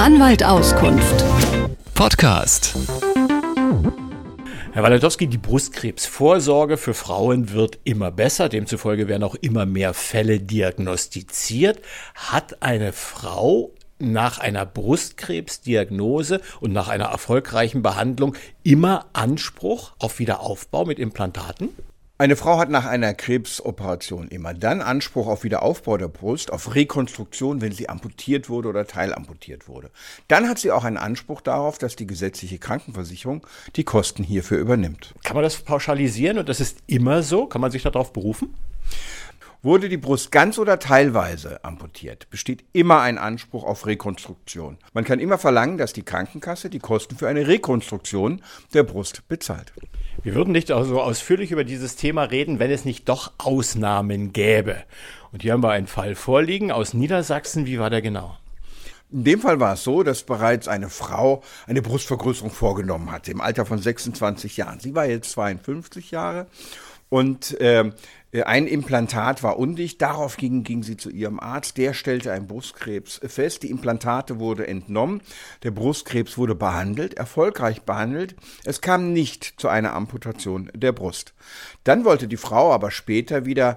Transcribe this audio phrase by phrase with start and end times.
[0.00, 1.22] Anwalt Auskunft.
[1.92, 2.74] Podcast.
[4.72, 8.48] Herr Waladowski, die Brustkrebsvorsorge für Frauen wird immer besser.
[8.48, 11.82] Demzufolge werden auch immer mehr Fälle diagnostiziert.
[12.14, 20.86] Hat eine Frau nach einer Brustkrebsdiagnose und nach einer erfolgreichen Behandlung immer Anspruch auf Wiederaufbau
[20.86, 21.68] mit Implantaten?
[22.20, 27.62] Eine Frau hat nach einer Krebsoperation immer dann Anspruch auf Wiederaufbau der Brust, auf Rekonstruktion,
[27.62, 29.90] wenn sie amputiert wurde oder teilamputiert wurde.
[30.28, 35.14] Dann hat sie auch einen Anspruch darauf, dass die gesetzliche Krankenversicherung die Kosten hierfür übernimmt.
[35.24, 37.46] Kann man das pauschalisieren und das ist immer so?
[37.46, 38.52] Kann man sich darauf berufen?
[39.62, 44.78] Wurde die Brust ganz oder teilweise amputiert, besteht immer ein Anspruch auf Rekonstruktion.
[44.94, 48.40] Man kann immer verlangen, dass die Krankenkasse die Kosten für eine Rekonstruktion
[48.72, 49.74] der Brust bezahlt.
[50.22, 54.76] Wir würden nicht so ausführlich über dieses Thema reden, wenn es nicht doch Ausnahmen gäbe.
[55.30, 57.66] Und hier haben wir einen Fall vorliegen aus Niedersachsen.
[57.66, 58.38] Wie war der genau?
[59.12, 63.42] In dem Fall war es so, dass bereits eine Frau eine Brustvergrößerung vorgenommen hatte im
[63.42, 64.80] Alter von 26 Jahren.
[64.80, 66.46] Sie war jetzt 52 Jahre
[67.10, 67.90] und äh,
[68.44, 70.00] ein Implantat war undicht.
[70.00, 71.76] Darauf ging, ging sie zu ihrem Arzt.
[71.76, 73.64] Der stellte einen Brustkrebs fest.
[73.64, 75.20] Die Implantate wurde entnommen.
[75.64, 78.36] Der Brustkrebs wurde behandelt, erfolgreich behandelt.
[78.64, 81.34] Es kam nicht zu einer Amputation der Brust.
[81.82, 83.76] Dann wollte die Frau aber später wieder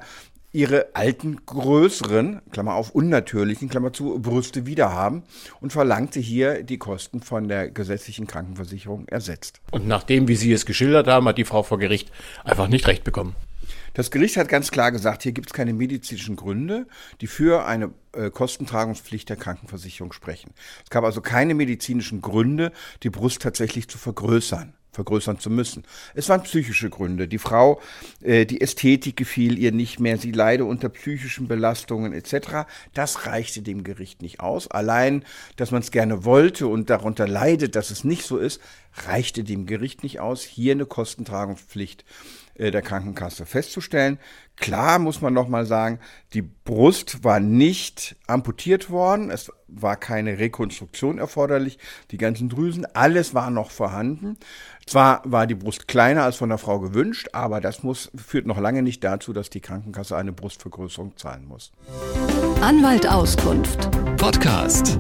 [0.54, 5.24] ihre alten, größeren, Klammer auf, unnatürlichen, Klammer zu, Brüste wiederhaben
[5.60, 9.60] und verlangte hier die Kosten von der gesetzlichen Krankenversicherung ersetzt.
[9.72, 12.12] Und nachdem, wie Sie es geschildert haben, hat die Frau vor Gericht
[12.44, 13.36] einfach nicht recht bekommen.
[13.96, 16.88] Das Gericht hat ganz klar gesagt, hier gibt es keine medizinischen Gründe,
[17.22, 20.52] die für eine äh, Kostentragungspflicht der Krankenversicherung sprechen.
[20.84, 22.72] Es gab also keine medizinischen Gründe,
[23.04, 25.84] die Brust tatsächlich zu vergrößern vergrößern zu müssen.
[26.14, 27.28] Es waren psychische Gründe.
[27.28, 27.82] Die Frau,
[28.22, 32.68] äh, die Ästhetik gefiel ihr nicht mehr, sie leide unter psychischen Belastungen etc.
[32.94, 34.70] Das reichte dem Gericht nicht aus.
[34.70, 35.26] Allein,
[35.58, 38.62] dass man es gerne wollte und darunter leidet, dass es nicht so ist,
[38.94, 42.06] reichte dem Gericht nicht aus, hier eine Kostentragungspflicht
[42.56, 44.20] äh, der Krankenkasse festzustellen.
[44.58, 46.00] Klar muss man noch mal sagen,
[46.34, 51.78] die Brust war nicht amputiert worden, es war keine Rekonstruktion erforderlich,
[52.12, 54.38] die ganzen Drüsen, alles war noch vorhanden.
[54.86, 58.60] Zwar war die Brust kleiner als von der Frau gewünscht, aber das muss, führt noch
[58.60, 61.72] lange nicht dazu, dass die Krankenkasse eine Brustvergrößerung zahlen muss.
[62.62, 63.90] Anwalt Auskunft.
[64.18, 65.00] Podcast.